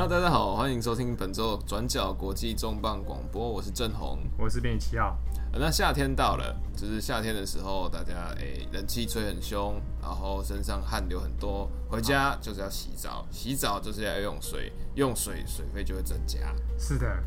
[0.00, 5.18] Hello，大家好，欢迎收听本周转角国际重磅广播，我是郑红，我是编辑七号。
[5.52, 16.38] 那夏天到了，就是夏天的时候，大家诶，冷气吹很凶，然后身上汗流很多，回家就是要洗澡，洗澡就是要用水，用水水费就会增加。
[16.78, 17.22] 是的。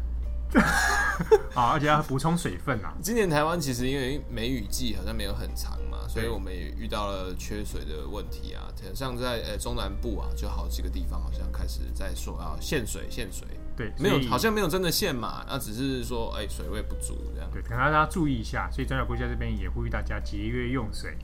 [1.54, 2.94] 啊，而且要补充水分啊！
[3.02, 8.72] 今年台湾其实因为梅雨季好像没有很长嘛，所以我们也遇到了缺水的问题啊。
[8.94, 13.48] 像在呃中南部啊，就好几个地方好像开始在说要限水限水。
[13.76, 17.50] 对，没有好像没有真的限嘛，那只是说哎、欸、水位不足这样。
[17.52, 18.70] 对，可能大家注意一下。
[18.72, 21.18] 所以转角国家这边也呼吁大家节约用水。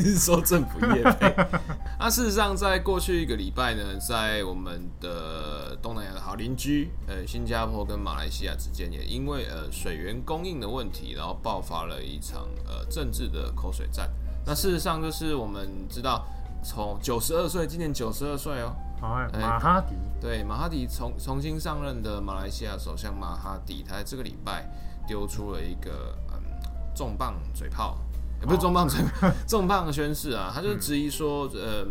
[0.00, 1.34] 是说政府业配？
[1.98, 14.10] 那事实上，在过去一个礼拜呢，在我们的东南亚的好邻居，呃，新加坡跟马来西亚之间，也因为呃水源供应的问题，然后爆发了一场呃政治的口水战。
[14.46, 16.24] 那事实上，就是我们知道，
[16.64, 24.68] 从九十二岁，今年九十二岁哦，马哈迪，对，马哈迪重重新上任的马来西亚首相马哈迪，他在这个礼拜
[25.06, 26.40] 丢出了一个嗯
[26.94, 27.98] 重磅嘴炮。
[28.42, 28.98] 也不是重磅重
[29.46, 31.86] 重磅宣誓啊，他就质疑说，呃，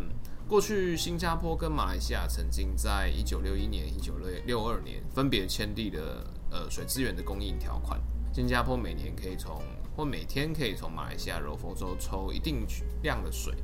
[0.50, 7.98] 过去新加坡跟马来西亚曾经在一九六一年、一九六二年分别签订的呃水资源的供应条款，
[8.34, 9.62] 新加坡每年可以从
[9.96, 12.68] 或每天可以从马来西亚柔佛州抽一定
[13.02, 13.56] 量的水，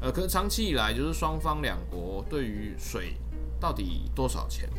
[0.00, 3.16] 呃，可是长期以来就是双方两国对于水
[3.58, 4.70] 到底多少钱？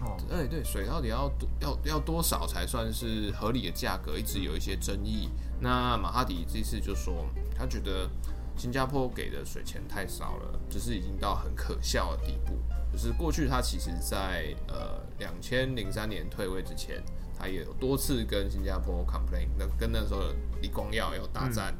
[0.00, 5.30] 哦，对对，水到底要多要要多少才算是合理的价格，一直有一些争议。
[5.60, 8.10] 那马哈迪这次就说，他觉得
[8.56, 12.54] 新加坡给的水钱太少了，就是已经到很可笑的地步。
[12.92, 17.02] 就是过去他其实在呃两千零三年退位之前，
[17.36, 20.22] 他也有多次跟新加坡 complain，那跟那时候
[20.60, 21.74] 李光耀有大战，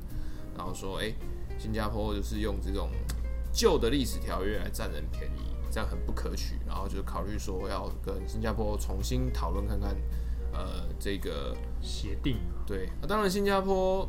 [0.56, 1.12] 然后说，哎、
[1.58, 2.90] 新加坡就是用这种
[3.52, 9.97] 旧的历史条约来占人便宜，这样很不可取，然后就考虑说要跟新加坡重新讨论看看。
[10.56, 14.09] 呃，这个协定对，那当然新加坡，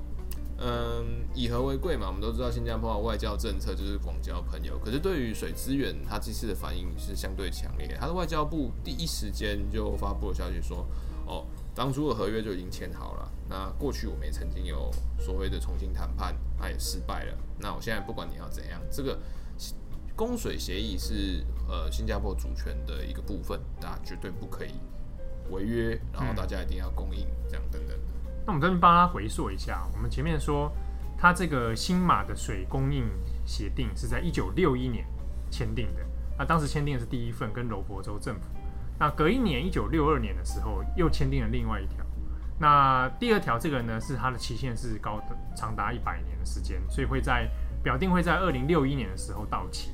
[0.60, 4.78] 嗯，以和为贵嘛，我们都知道新加坡的外交政策就是广交朋友。
[4.78, 7.98] 可是对于水资源，他这次的反应是相对强烈。
[8.00, 10.86] 他的外交部第一时间就发布了消息说，
[11.26, 13.32] 哦，当初的合约就已经签好了。
[13.50, 17.36] 那过去我们也曾经有所谓的重新谈判，那也失败了。
[17.58, 19.20] 那我现在不管你要怎样，这个
[20.16, 24.74] 供水协议是呃新加坡主权的一个部分，大家绝对不可以。
[25.52, 28.04] 违约，然后大家一定要供应，这样等等的。
[28.46, 30.72] 那我们这边帮他回溯一下，我们前面说，
[31.18, 33.06] 他这个新马的水供应
[33.46, 35.06] 协定是在一九六一年
[35.52, 36.02] 签订的。
[36.38, 38.48] 那当时签订的是第一份，跟柔佛州政府。
[38.98, 42.04] 那隔一年，一九六二年的时候，又签订了另外一条。
[42.58, 47.48] 那第二条这个呢，是它的期限是高的，长达一百年的时间，所以会在
[47.84, 49.92] 表定会在二零六一年的时候到期。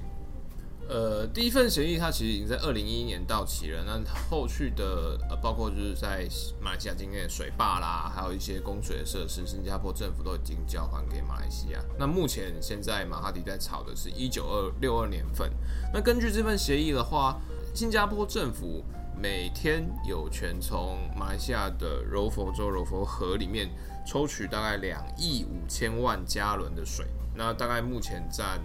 [0.91, 3.81] 呃，第一份协议它其实已经在二零一一年到期了。
[3.85, 6.27] 那后续的呃，包括就是在
[6.61, 11.79] 马来西亚境内的水坝啦，还有一些供水的设施，新加坡政府都已经交还给马来西亚。
[11.97, 15.49] 那目前现在马哈迪在炒的是一九二六二年份。
[15.93, 17.39] 那根据这份协议的话，
[17.73, 18.83] 新加坡政府
[19.15, 23.69] 每天有权从马来西亚的柔佛州柔佛河里面
[24.05, 27.07] 抽取大概两亿五千万加仑的水。
[27.33, 28.59] 那大概目前占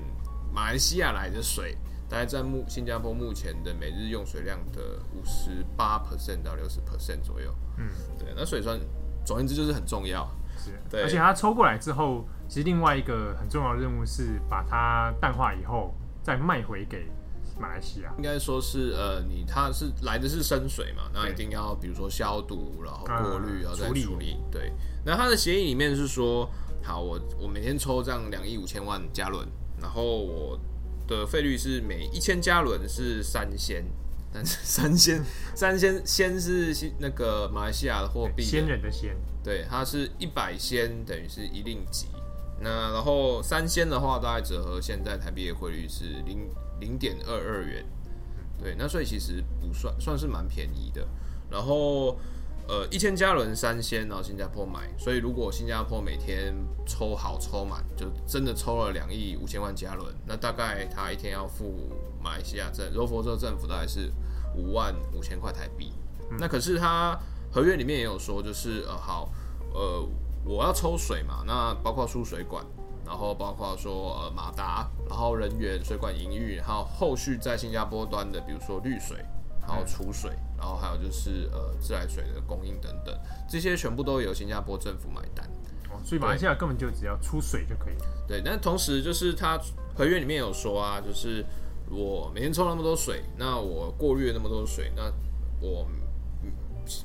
[0.53, 1.79] 马来西亚来的水。
[2.09, 7.53] 大概在目新加坡目前的每日用水量的五十八 percent 到六十 percent 左右。
[7.79, 8.79] 嗯，对，那所以算
[9.25, 10.29] 总而言之就是很重要。
[10.57, 11.03] 是，对。
[11.03, 17.11] 而且它抽过来之后，其实另外一个很重要的任务是把它淡化以后再卖回给
[17.59, 18.15] 马来西亚。
[18.17, 24.03] 应该说是呃，你它是来的是生水嘛，那一定要比如说消毒，然后过滤，然后再处理。
[24.03, 24.73] 处理对。
[25.05, 26.49] 那它的协议里面是说，
[26.85, 29.45] 好，我我每天抽这样两亿五千万加仑，
[29.81, 30.57] 然后我。
[31.07, 33.85] 的费率是每一千加仑是三仙，
[34.33, 35.25] 但是 三仙
[35.55, 42.07] 三仙仙是那个马来西亚的货币，仙人的仙，对，它是一百仙等于是一令吉，
[42.61, 46.49] 那然后三仙的话大概折合现在台币的汇率是零
[46.81, 47.85] 零点二二元，
[48.59, 51.07] 对，那所以其实不算算是蛮便宜的，
[51.51, 52.19] 然后。
[52.69, 56.53] 呃，一千加仑三仙，然后新加坡买，所以如果新加坡每天
[56.85, 64.13] 抽好抽满，就真的抽了两亿五千万加仑，那大概他一天要付马来西亚政柔佛州政府大概是
[64.57, 65.93] 五万五千块台币。
[66.41, 67.17] 那可是他
[67.53, 69.31] 合约里面也有说，就是呃好，
[69.73, 70.05] 呃
[70.45, 72.67] 我要抽水嘛，那包括输水管，
[73.05, 79.25] 然后包括说呃马达，然后人员、水管营运，还有后续在新加坡端的，比如说滤水。
[79.67, 83.19] 然后储水，然后还有就是呃自来水的供应等等，
[83.49, 85.45] 这些全部都由新加坡政府买单。
[85.91, 87.95] 哦，所以马来西亚根本就只要出水就可以。
[88.29, 89.61] 对，但同时就是它
[89.95, 91.45] 合约里面有说啊，就是
[91.91, 95.13] 我每天抽那么多水，那我过滤了那么多水，那
[95.61, 95.87] 我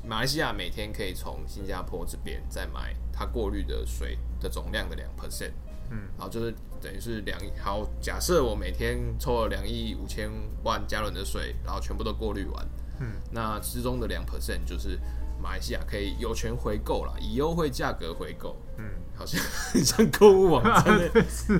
[0.04, 5.52] 马来西亚每天可以从新加坡这边再买它过滤的水的总量的两 percent，
[5.92, 7.52] 嗯，然后就是等于是两亿。
[7.62, 10.30] 好，假设我每天抽了两亿五千
[10.64, 12.66] 万加仑的水，然后全部都过滤完，
[13.00, 14.98] 嗯，那之中的两 percent 就是
[15.40, 18.84] 马来西亚可以有权回购了，以优惠价格回购，嗯，
[19.14, 19.38] 好像
[19.84, 21.58] 像购物网站的， 是，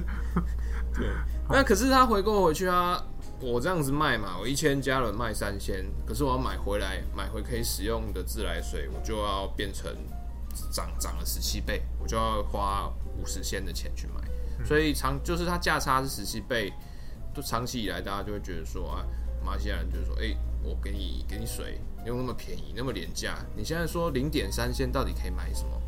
[0.95, 1.11] 对，
[1.51, 3.05] 那可是他回购回去啊。
[3.45, 9.93] 我这样子卖嘛，我一千加仑卖三千，可是我要买回来买回可以使用的自来水，我就要变成
[10.71, 12.89] 涨涨了十七倍，我就要花
[13.21, 14.21] 五十仙的钱去买，
[14.59, 16.73] 嗯、所以长就是它价差是十七倍，
[17.35, 19.05] 就长期以来大家就会觉得说啊，
[19.45, 25.83] 马来西亚人就是说，哎、欸，我给你给你水用那么便宜那么廉价，你现在说零点三仙到底可以买什么？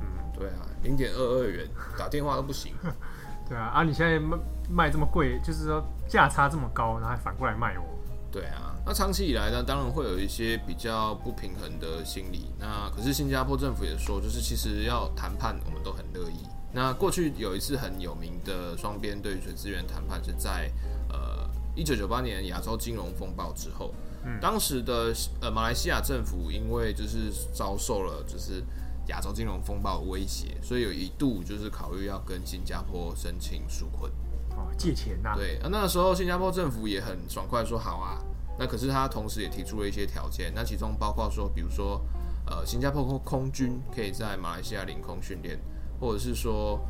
[0.00, 0.06] 嗯，
[0.38, 2.74] 对啊，零点二二元打电话都不行。
[3.48, 4.38] 对啊，啊，你现在卖
[4.68, 7.84] 卖这么贵，就是说价差这么高，然后还反过来卖我。
[8.30, 12.52] 对啊，那长期以来呢，当然会有一些比较不平衡的心理。
[12.58, 16.46] 那可是新加坡政府也说，就是其实要谈判，我们都很乐意。
[16.72, 20.70] 那过去有一次很有名的双边对水资源谈判，是在
[21.08, 23.94] 呃一九九八年亚洲金融风暴之后，
[24.24, 28.62] 嗯，当时的呃马来西亚政府因为就是遭受了就是。
[29.08, 34.12] 亚洲金融风暴的威胁，所以有一度就是考虑要跟新加坡申请纾困，
[34.50, 35.32] 哦，借钱呐。
[35.34, 38.22] 对，啊，那个时候新加坡政府也很爽快说好啊。
[38.58, 42.04] 那可是他同时也提出了一些条件，那其中包括说，比如说，
[42.44, 45.58] 呃，新加坡空空军可以在马来西亚领空训练，
[46.00, 46.80] 或者是说，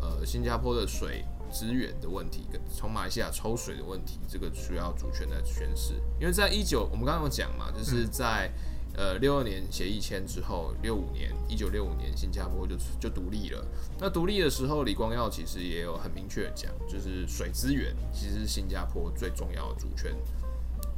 [0.00, 5.94] 呃，新加坡的水资源的问题，跟从马来西亚抽水的问题，这个需要主权的宣誓。
[6.20, 8.50] 因为在一九，我们刚刚有讲嘛，就是在。
[8.98, 13.62] 呃，六二年协议签之后，六五年，一九六五年，新加坡就就独立了。
[14.00, 20.16] 那独立的时候，李光耀其实也有很明确的讲，就是水资源其实是新加坡最重要的主权，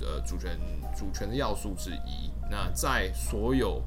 [0.01, 0.57] 呃，主权
[0.97, 2.31] 主权的要素之一。
[2.49, 3.83] 那在所有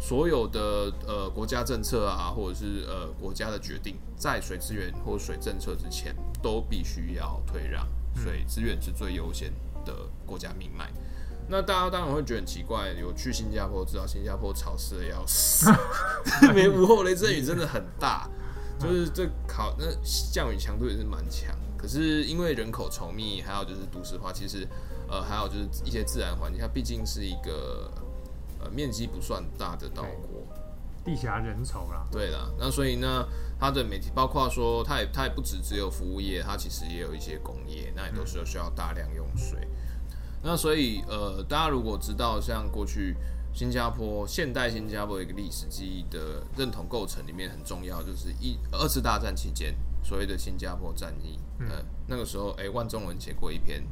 [0.00, 9.52] 所有的呃国家政策啊，或者是呃国家的决定，在水资源或水政策之前，都必须要退让，水资源是最优先
[9.84, 10.90] 的国家命脉。
[11.50, 15.70] 那大家当然会觉得很奇怪，有去新加坡知道新加坡潮湿的要死，
[16.54, 18.28] 每午后雷阵雨真的很大，
[18.78, 19.86] 就是这考那
[20.30, 21.56] 降雨强度也是蛮强。
[21.78, 24.68] 可是因为人口稠密，还有就是都市化，其实
[25.08, 27.90] 呃还有就是一些自然环境，它毕竟是一个
[28.60, 30.46] 呃面积不算大的岛国，
[31.04, 32.06] 地狭人稠啦。
[32.10, 33.26] 对啦，那所以呢，
[33.58, 39.66] 它的媒体包括说，它也它也不止只有服务业，它其实也有一些工业，那也都是需要大量用水。
[40.42, 43.16] 那所以，呃，大家如果知道像过去
[43.52, 53.82] 新加坡现代新加坡的一个历史记忆的认同构成里面很重要，就是一二次大战期间所谓的新加坡战役，呃，那个时候，哎、欸，万中文写过一篇，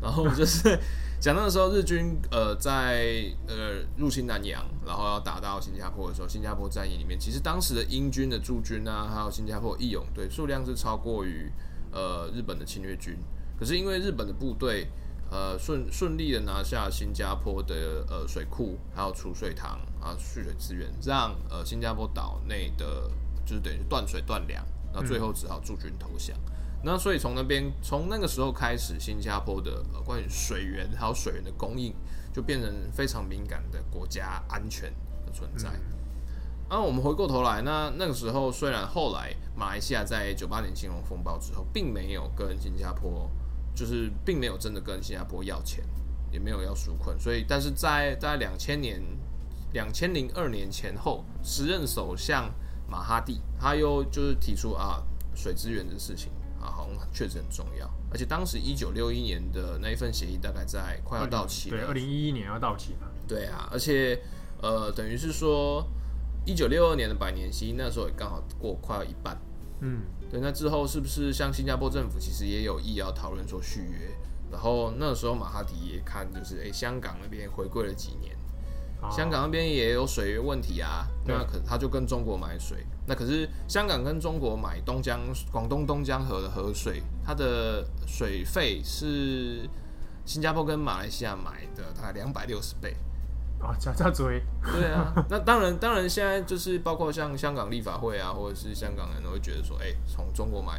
[0.00, 0.78] 然后就是
[1.20, 11.50] 讲那个时候日军呃在呃入侵南洋，然后要打到新加坡的时候，新加坡战役里面，其实当时的英军的驻军啊，还有新加坡义勇队数量是超过于
[11.92, 13.16] 呃日本的侵略军，
[13.58, 14.88] 可是因为日本的部队。
[15.30, 23.10] 呃，顺顺利的拿下新加坡的呃水库，还有储水塘啊，蓄水资源，让呃新加坡岛内的，
[23.44, 26.34] 就是等于断水断粮，那最后只好驻军投降。
[26.82, 31.94] 那所以从那边从那个时候开始，新加坡的呃关于水源还有水源的供应，
[32.32, 34.92] 就变成非常敏感的国家安全
[35.26, 35.70] 的存在。
[36.68, 43.30] 那、嗯啊、我们回过头来，那那个时候虽然后来马来西亚在九八年金融风暴之后，并没有跟新加坡。
[43.74, 45.84] 就是并没有真的跟新加坡要钱，
[46.32, 49.00] 也没有要纾困，所以但是在在两千年、
[49.72, 52.52] 两千零二年前后，时任首相
[52.90, 55.00] 马哈蒂他又就是提出啊
[55.32, 64.20] 水资源的事情啊，好像确实很重要，而且当时一九六一年的那一份协议大概在快要到期了，对，二零一一年要到期嘛，对啊，而且
[64.60, 65.86] 呃等于是说
[66.44, 69.36] 一九六二年的百年期那时候也刚好过快要一半，
[69.80, 70.02] 嗯。
[70.30, 74.14] 对，那之后是不是像新加坡政府其实也有意要讨论说续约？
[74.52, 78.37] 然后那时候马哈迪也看，就是诶，香港那边回归了几年，哦、
[79.10, 81.06] 香港那边也有水源问题啊。
[81.24, 85.20] 对那可他就跟中国买水，那可是香港跟中国买东江
[85.52, 89.68] 广东东江河的河水，它的水费是
[90.24, 92.96] 新加坡跟马来西亚买的大概两百六十倍。
[93.60, 94.40] 啊，加加嘴，
[94.72, 100.78] 对啊， 那当然，当然，现在就是包括像香港立法会啊，或者是香港人都会觉得说，哎、欸，从中国买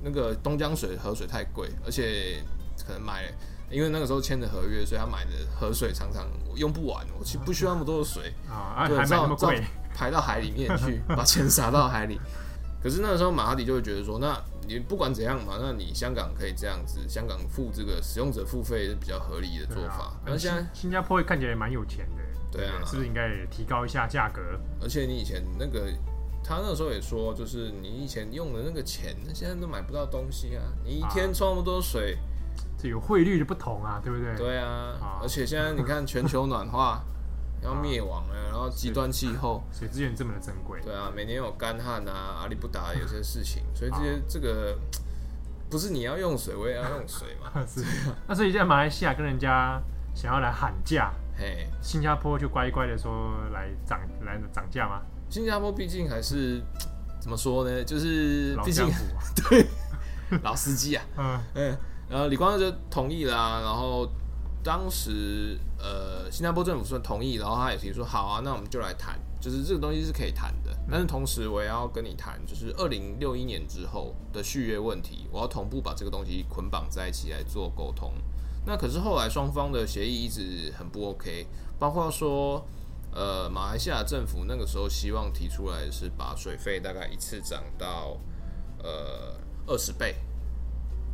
[0.00, 2.40] 那个东江水河水太贵，而且
[2.86, 3.24] 可能买，
[3.72, 9.62] 因为那个时候签的合约，所以他买的河水常常用不完，我其实不需要那么多的水啊，对，还买那么贵，
[9.94, 12.20] 排到海里面去，把钱撒到海里。
[12.82, 14.36] 可是那个时候马哈迪就会觉得说，那
[14.66, 20.16] 你不管怎样嘛，那你香港可以这样子，香港付这个使用者付费是比较合理的做法。
[20.26, 24.40] 而现在新加坡也看起来蛮有钱的，对啊，是不是应该也提高一下价格？
[24.82, 25.86] 而且你以前那个，
[26.42, 30.62] 他那个时候也说，就是你以前用的那个钱，那现在都买不到东西啊！
[30.84, 32.18] 你一天抽那么多水，
[32.88, 34.34] 有汇率的不同啊，对不对？
[34.36, 35.20] 对啊，啊。
[35.22, 37.02] 而且现在你看全球暖化。
[37.62, 44.76] 要灭亡了，然后极端气候，水资源这么的珍贵，对啊，每年有干旱啊，阿里不达 有些事情，所以这些这个
[45.70, 47.52] 不是你要用水，我也要用水嘛。
[47.64, 47.84] 是，
[48.26, 49.80] 那所以在马来西亚跟人家
[50.12, 55.00] 想要来喊价，嘿，新加坡就乖乖的说来涨来涨价吗？
[55.30, 56.60] 新加坡毕竟还是
[57.20, 57.84] 怎么说呢？
[57.84, 59.04] 就是老江湖，
[59.48, 59.64] 对，
[60.42, 61.40] 老司机啊，嗯。
[61.54, 61.78] 嗯，
[62.12, 64.06] 然后李光耀就同意了啊，然后。
[64.64, 70.70] 当时，呃，新加坡政府说同意，然后他也提出好啊，那我们就来谈，就是这个东西是可以谈的。
[70.88, 78.14] 但是同时，我也要跟你谈，就是二零六一年之后的续约问题，我要同步把这个东西捆绑在一起来做沟通。
[78.64, 81.44] 那可是后来双方的协议一直很不 OK，
[81.76, 82.64] 包括说，
[83.12, 88.16] 呃，马来西亚政府那个时候希望提出来是把水费大概一次涨到，
[88.80, 89.34] 呃，
[89.66, 90.14] 二十倍，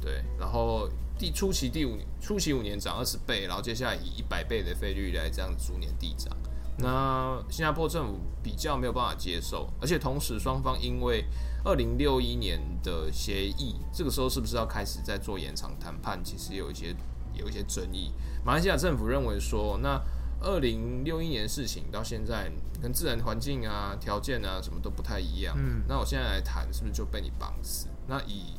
[0.00, 0.88] 对，然后。
[1.21, 6.28] 第初期第五年，初期五年涨二十倍，然后接下来以一百倍的费率来这样逐年递涨。
[6.76, 11.25] 那新加坡政府比较没有办法接受，而且同时双方因为
[11.64, 16.23] 二零六一年的协议，这个时候是不是要开始在做延长谈判？
[16.23, 16.95] 其实有一些
[17.35, 18.12] 有一些争议。
[18.45, 20.00] 马来西亚政府认为说，那
[20.40, 22.49] 二零六一年事情到现在
[22.81, 25.57] 跟自然环境啊、条件啊什么都不太一样。
[25.59, 27.88] 嗯，那我现在来谈，是不是就被你绑死？
[28.07, 28.55] 那以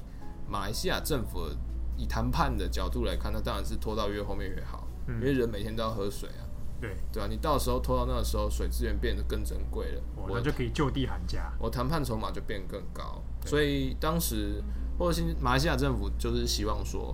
[0.49, 1.47] 马来西亚政府
[1.97, 6.47] 以谈判的角度来看，那当然是拖到越后面越好，嗯、因为人每天都要喝水啊。
[6.81, 13.21] 对对啊，你到时候拖到那个时候，水资源变得更珍贵了，我就可以就地喊价，我谈判筹码就变得更高。
[13.45, 14.63] 所以当时
[14.97, 17.13] 或者新马来西亚政府就是希望说，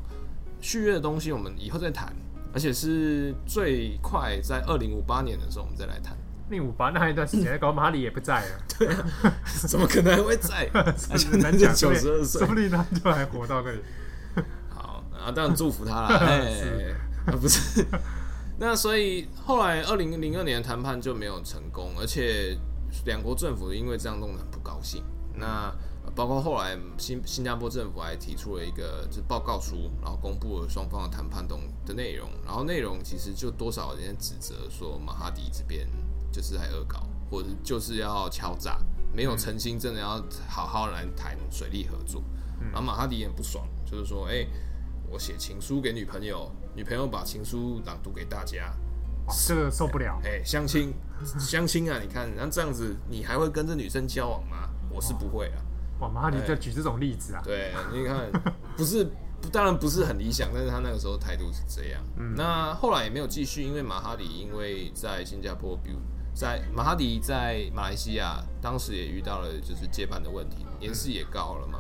[0.62, 2.16] 续约的东西我们以后再谈，
[2.54, 6.16] 而且是最快在二零五八年的时候我们再来谈。
[6.48, 9.06] 二零五八那一段时间，搞马哈迪也不在了， 对啊，
[9.68, 10.70] 怎么可能还会在？
[10.74, 13.80] 而且难讲，九十二岁，说不定他就还活到那里。
[14.70, 16.20] 好啊，当然祝福他了。
[16.20, 17.84] 哎、欸，啊不是，
[18.60, 22.56] 那所以后来二零零二年的谈判就没有成功，而且
[23.06, 25.04] 两国政府因为这样弄得很不高兴。
[25.34, 25.74] 那
[26.16, 35.86] 包括后来新新加坡政府还提出了一个就报告书，然后公布了双方的谈判中的内容，然后内容其实就多少有点指责说马哈迪这边
[36.36, 38.78] 就是在恶搞，或者就是要敲诈，
[39.14, 42.24] 没有诚心真的要好好来谈水利合作。
[42.72, 44.48] 然后马哈迪也很不爽，就是说，哎、欸。
[45.08, 48.74] 我写情书给女朋友，女朋友把情书朗读给大家，
[49.48, 50.20] 这个受不了。
[50.24, 50.92] 哎、欸，相亲，
[51.40, 52.00] 相亲啊！
[52.02, 54.68] 你看，那这样子，你还会跟这女生交往吗？
[54.90, 55.62] 我是不会啊。
[56.00, 57.42] 哇，马哈迪在举这种例子啊？
[57.46, 58.30] 对，你看，
[58.76, 59.08] 不是，
[59.52, 62.04] 当然不是很理想，但是他那个时候态度是这样。
[62.18, 66.00] 嗯、那后来也没有继续，因为马哈迪因为在新加坡，比如
[66.36, 71.80] 在马哈迪在马来西亚，当时也遇到了就是接班的问题，年事也高了嘛。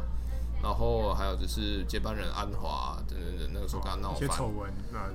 [0.63, 4.29] 然后还有就是接班人安华等等等，那个时候跟他闹翻，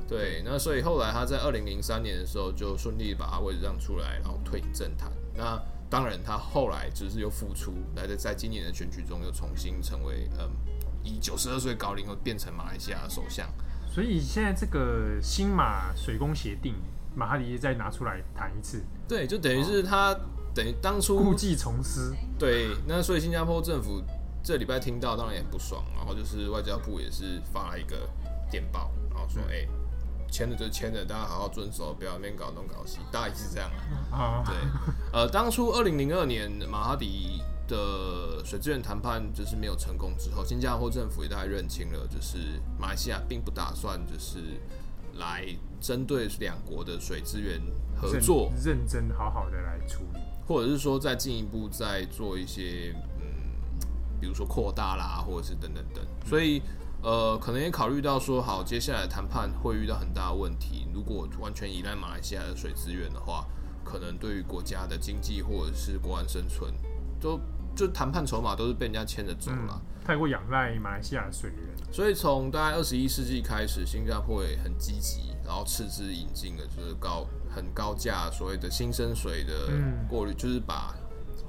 [0.06, 5.10] 对，那所以后来他在二零零三年的时候就顺利把他位置让出来，然后退隐政坛。
[5.34, 10.48] 那当然他后来只是又复出，来在在今年的选举中又重新成为嗯，
[11.02, 13.48] 以九十二岁高龄又变成马来西亚首相。
[13.92, 16.76] 所以现在这个新马水工协定，
[17.14, 20.20] 马哈迪再拿出来谈一次，对，就等于是他、哦、
[20.54, 22.12] 等于当初故技重施。
[22.38, 24.02] 对，那所以新加坡政府。
[24.42, 28.08] 这礼拜听到当然也不爽，然后就是外交部也是发了一个
[28.50, 33.70] 电报，然后说：“哎、嗯，签了就签了，大家好好遵守，不要那边搞东搞西。”大概是这样。
[34.10, 34.54] 啊、对，
[35.12, 42.38] 呃，当初二零零二年马哈迪的水资源谈判就是没有成功之后，新加坡政府也大概认清了，就是
[42.78, 44.38] 马来西亚并不打算就是
[45.18, 45.46] 来
[45.80, 47.60] 针对两国的水资源
[47.96, 53.50] 合作认，认真好好的来处理，或者是说再进一步再做一些嗯。
[54.20, 56.60] 比如说扩大啦，或者是等等等，所以
[57.02, 60.86] 呃，可能也考虑到说，好，接下来谈判会遇到很大的问题。
[60.92, 63.46] 如果完全依赖马来西亚的水资源的话，
[63.82, 66.70] 可能对于国家的经济或者是国安生存，
[67.18, 67.40] 都
[67.74, 69.68] 就谈判筹码都是被人家牵着走了。
[69.70, 71.92] 嗯，太过仰赖马来西亚的水源。
[71.92, 79.68] 所以从大概二十一世纪开始，新加坡也很积极，然后斥资引进了就是高很高价所谓的新生水的
[80.08, 80.94] 过滤，嗯，就是把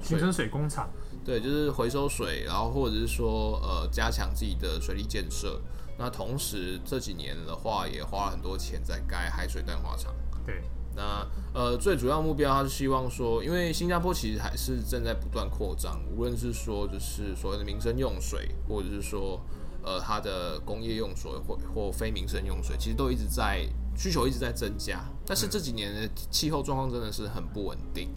[0.00, 0.90] 新生水工厂。
[1.24, 5.60] 对，就是回收水，然后或者是说，呃，加强自己的水利建设。
[5.96, 10.12] 那同时这几年的话，也花了很多钱在盖海水淡化厂。
[10.44, 10.60] 对，
[10.94, 19.40] 那呃，最主要目标，他是希望说，因为新加坡其实还是正在不断扩张，无论是说就是所谓的民生用水，或者是说
[19.82, 25.04] 呃它的工业用水或或非民生用水，其实都一直在需求一直在增加。
[25.26, 28.10] 但是这几年的气候状况真的是很不稳定，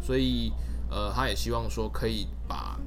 [0.00, 0.52] 所以
[0.90, 2.78] 呃，他也希望说可以把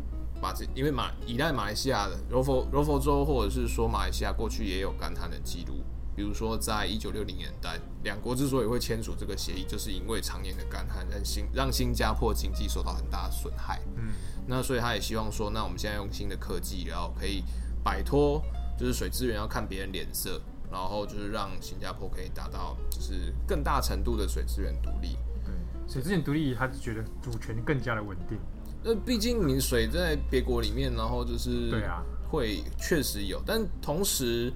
[0.41, 5.81] 把这，因为马依赖马来西亚的柔佛柔佛州，或者是说马来西亚过去也有干旱的记录。
[6.15, 13.82] 比如说，在一九六零年代，两国之所以会签署这个协议，就是因为常年的干旱让新让新加坡经济受到很大的损害。
[13.96, 14.13] 嗯，
[14.46, 17.43] 那所以他也希望说，那我们现在用新的科技，然后可以
[17.84, 18.39] 摆脱
[18.77, 20.39] 就是水资源要看别人脸色，
[20.72, 25.17] 然后就是让新加坡可以达到就是更大程度的水资源独立。
[25.43, 25.53] 对，
[25.91, 28.38] 水资源独立，他就觉得主权更加的稳定。
[28.84, 34.53] 那毕竟你水在别国里面，然后就是对啊，会确实有，但同时。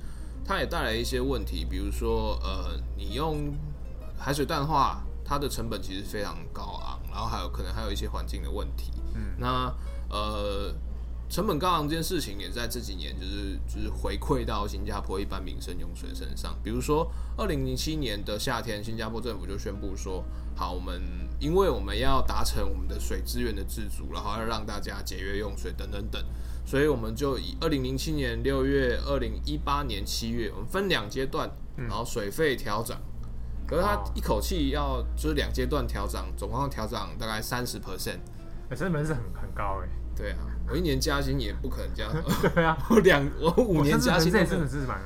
[0.48, 3.54] 它也带来一些问题，比如说，呃，你用
[4.18, 8.94] 海水淡化，它的成本其实非常高昂，然后还有可能还有一些环境的问题。
[9.14, 9.76] 嗯，那
[10.10, 10.74] 呃，
[11.30, 16.58] 成本高昂这件事情也在这几年就是就是回馈到新加坡一般民生用水身上。
[16.64, 20.24] 比如说，二零零七年的夏天，新加坡政府就宣布说，
[20.56, 21.02] 好，我们
[21.42, 26.24] 因为我们要达成我们的水资源的自主，然后要让大家节约用水等等等。
[26.68, 33.00] 所以我们就以二零零七年六月、二零一八年七月，我们分两阶段，然后水费调涨。
[33.66, 38.20] 可是它一口气要就是两阶段调涨，总共调涨大概三十 percent，
[38.76, 39.88] 成本是很很高哎。
[40.14, 42.10] 对啊，我一年加薪也不可能加。
[42.54, 45.00] 对啊， 我两我五年加薪，这真的是蛮。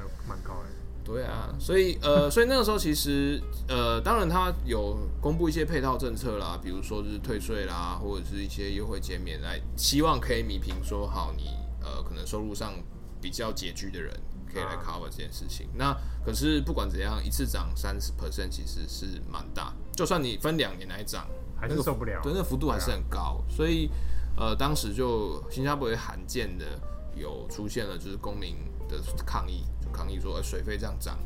[1.11, 11.49] 对啊，所以呃， 所以那个时候其实呃，当然他有公布一些配套政策啦，比如说就是退税啦，或者是一些优惠减免来，希望可以弥平说好你
[11.81, 12.73] 呃可能收入上
[13.19, 14.17] 比较拮据的人
[14.53, 15.67] 可以来 cover 这件事情。
[15.67, 21.27] 啊、那可是不管怎样，一次涨三十 percent 其实是蛮大，就算你分两年来涨，
[21.59, 23.19] 还是受不了，对，那个幅度还是很高。
[23.19, 23.89] 啊、所以
[24.37, 26.65] 呃，当时就新加坡也罕见的
[27.15, 28.55] 有出现了就是公民
[28.87, 29.65] 的抗议。
[29.91, 31.17] 抗议说：“水费这样涨，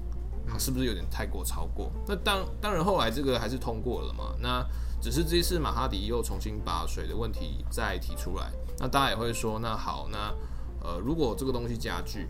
[0.59, 4.35] 是不是有点太过超过？”那当当然，后来这个还是通过了嘛。
[4.39, 4.66] 那
[5.01, 8.51] 只是这一次马哈迪又重新把水的问题再提出来。
[8.79, 10.33] 那大家也会说：“那好，那
[10.81, 12.27] 呃，如果这个东西加剧，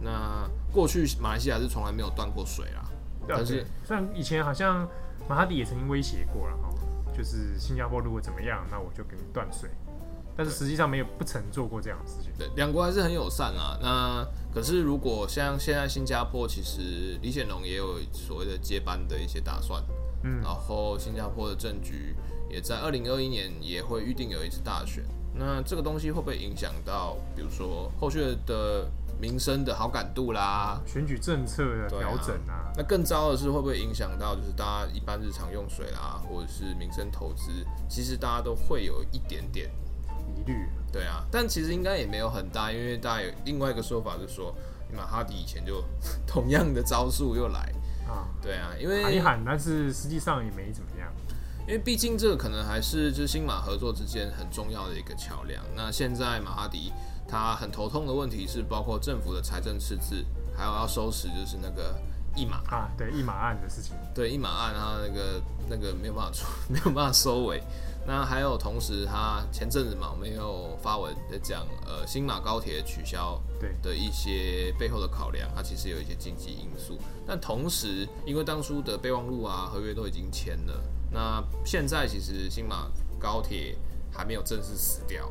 [0.00, 2.88] 那过去马来西亚是从来没有断过水啦。
[3.28, 4.88] 但是虽然以前好像
[5.28, 6.68] 马哈迪也曾经威胁过了哈，
[7.16, 9.70] 就是新加坡如果怎么样，那我就给你断水。”
[10.36, 12.30] 但是实际上没有不曾做过这样的事情。
[12.38, 13.78] 对，两国还是很友善啊。
[13.80, 19.82] 那可是如果像现在新加坡，其实李显龙也有所谓的接班的一些打算。
[20.24, 20.42] 嗯。
[20.42, 22.14] 然后新加坡的政局
[22.50, 25.02] 也在二零二一年也会预定有一次大选。
[25.38, 30.80] 那这个东西会不会影响到，比如说后续的民生的好感度啦？
[30.86, 32.72] 选举政策的调整啊？
[32.74, 37.50] 那更糟的是会不会影响到，就是大家一般日常用水啦，或者是民生投资，
[37.88, 39.70] 其实大家都会有一点点。
[40.34, 44.54] 疑虑，对啊，但其实应该也没有很大，因为大家有另外一个说法，就是说
[44.96, 45.84] 马哈迪以前就
[46.26, 47.72] 同样的招数又来。
[48.08, 51.12] 啊，对啊，因为喊一喊，但是实际上也没怎么样，
[51.66, 55.60] 因为毕竟这个可能还是就是新马合作之间很重要的一个桥梁。
[55.74, 56.92] 那现在马哈迪
[57.26, 60.24] 他很头痛的问题是，包括政府的财政赤字，
[60.56, 61.98] 还有要收拾就是那个
[62.36, 62.58] 一马。
[62.68, 67.60] 啊，对一马案的事情，对一马案，他那个那个没有办法出， 没有办法收尾。
[68.06, 76.96] 那还有，同时他前阵子嘛，我们也有发文在讲，呃，新马高铁取消对的一些背后的考量，它其实有一些经济因素。
[77.26, 82.88] 但同时，因为当初的备忘录啊、合约都已经签了，那现在其实新马
[83.18, 83.76] 高铁
[84.12, 85.28] 还没有正式死掉，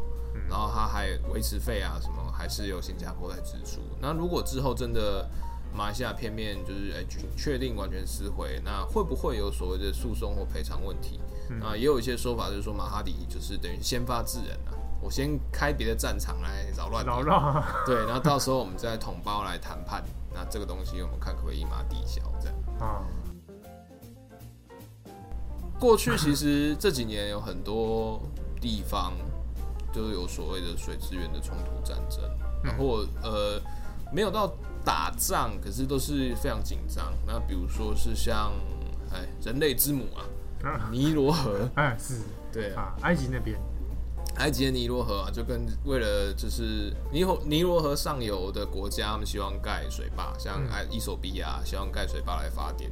[0.50, 3.80] 然后它还维持费啊什么，还是由新加坡来支出。
[4.02, 5.26] 那如果之后真的
[5.74, 7.06] 马来西亚片面就是哎
[7.38, 11.22] 确定完全撕毁，那会不会有所谓的诉讼或赔偿问题？
[11.50, 20.04] 嗯、啊，也有一些说法，就是说马哈迪就是等于先发制人啊，我先开别的战场来扰乱，扰乱， 对，然后到时候我们再统包来谈判，
[20.34, 23.06] 那这个东西我们看可不可以一马抵消这样啊？
[25.80, 28.22] 过去其实这几年有很多
[28.60, 29.14] 地方
[29.94, 32.24] 都有所谓的水资源的冲突战争，
[32.64, 33.62] 然后呃
[34.12, 34.52] 没有到
[34.84, 37.14] 打仗，可是都是非常紧张。
[37.28, 38.54] 那比如说是像
[39.12, 40.26] 哎人类之母啊。
[40.92, 42.20] 尼罗河，哎， 是。
[42.52, 43.60] 对啊，埃及那边，
[44.38, 52.90] 埃及的尼罗河啊，就跟为了就是尼罗尼罗河上游的国家，他们希望盖水坝，像埃伊索比亚希望盖水坝来发电，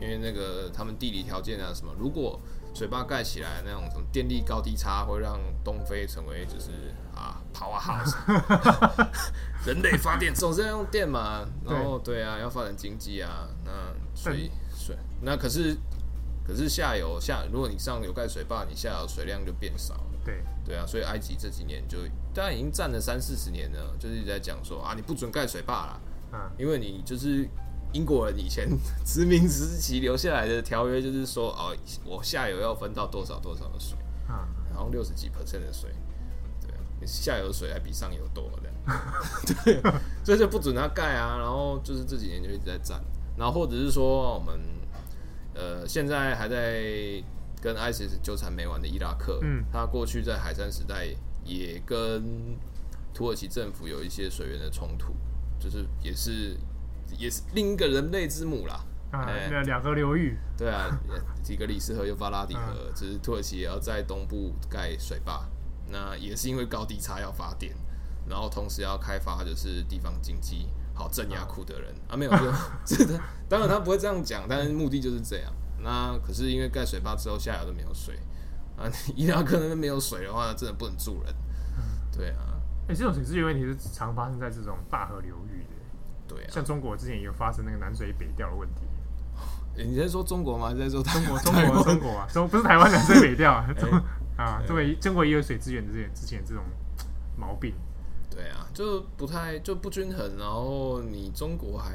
[0.00, 2.40] 因为那个他们地理条件啊什么，如果
[2.74, 6.70] 水坝盖起来，那种什么电力高低差会让东非成为就是
[7.14, 8.14] 啊 powerhouse，
[9.66, 13.70] 人类发电总是要用电嘛， 然后对啊，要发展经济啊，那
[14.14, 15.76] 所以水那可是。
[16.46, 20.04] 可是下游下，如果你上游盖水坝，你下游水量就变少了。
[20.24, 20.42] 对。
[20.64, 21.98] 对啊，所以埃及这几年就
[22.32, 26.00] 当然已经占了三四十年了，就是一直在讲说啊，你不准盖水坝啦，
[26.30, 27.48] 啊，因为你就是
[27.92, 28.68] 英国人以前
[29.04, 35.90] 殖民时期留下来的条约，就是说哦，我下游要分到多少多少的水，啊、嗯，然后六十几 percent 的水，
[36.60, 38.70] 对啊，你下游的水还比上游多的，
[39.64, 39.82] 对，
[40.24, 43.02] 所以就不准他盖啊，然后就是这几年就一直在占，
[43.36, 44.60] 然后或者是说我们
[45.54, 47.22] 呃现在还在。
[47.62, 51.06] 跟 ISIS 纠缠没完的伊拉克，嗯，他过去在海山时代
[51.44, 52.58] 也跟
[53.14, 55.14] 土耳其政府有一些水源的冲突，
[55.60, 56.56] 就是也是
[57.16, 60.90] 也是另一个人类之母啦，啊，两、欸、个流域，对啊，
[61.44, 65.48] 底格里斯河、幼发拉底河，只、嗯、是土耳其也要在东部盖水坝，
[65.88, 67.72] 那也是因为高低差要发电，
[68.28, 72.32] 然后同时要开发就是地方经济，好镇压库德人啊，没有，
[72.86, 75.52] 是的，当然他不会这样讲，但是目的就是这样。
[75.82, 78.16] 那可是因为盖水坝之后下游都没有水
[78.76, 81.34] 啊，伊拉克那边没有水的话，真的不能住人。
[82.16, 86.34] 对啊，哎、欸，这种水资源问题是常发生在这种大河流域的。
[86.34, 88.82] 对啊，像中国之前也有发生那个南水北调的问题。
[89.78, 90.70] 欸、你在说中国吗？
[90.72, 91.38] 你在说中国？
[91.38, 91.82] 中国？
[91.82, 92.26] 中国啊？
[92.30, 93.66] 中不是台湾南水北调啊？
[93.72, 93.90] 中
[94.36, 96.62] 啊，中国中国也有水资源之前之前这种
[97.36, 97.74] 毛病。
[98.34, 101.94] 对啊，就不太就不均衡，然后你中国还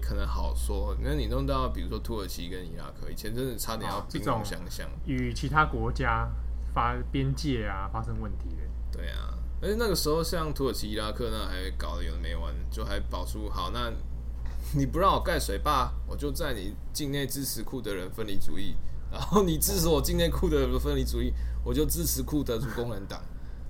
[0.00, 6.28] 可能好说，那你弄到比如说土耳其跟伊拉克，以前真的差点要兵戎相向，与其他国家
[6.74, 8.62] 发边界啊发生问题的。
[8.90, 13.92] 对啊，而且那个时候像土耳其、伊拉克那还搞得有的没完，就还保出好，那
[14.74, 18.74] 你不让我盖水坝，我就在你境内支持库德人分离主义，
[19.12, 23.20] 然后你支持我境内库德人分离主义，我就支持库德族工人党。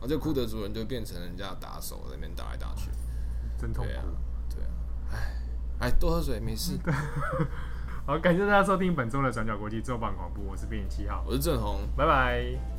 [0.07, 2.91] 啊，这库德族人就变成人家打手，在那边打来打去，
[3.59, 3.91] 真痛苦。
[3.91, 4.05] 对啊，
[4.55, 4.71] 对啊，
[5.11, 6.79] 哎，哎，多喝水，没事。
[8.07, 12.76] 好，感谢大家收听本周的转角国际周榜广播，我是编辑七号，我是郑红，拜拜。